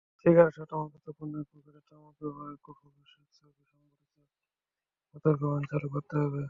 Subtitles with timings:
[0.19, 4.15] সিগারেটসহ তামাকজাত পণ্যের প্যাকেটে তামাক ব্যবহারের কুফল–বিষয়ক ছবি–সংবলিত
[5.09, 6.39] সতর্কবাণী চালু করতে হবে।